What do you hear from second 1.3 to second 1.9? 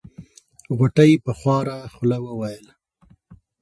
خواره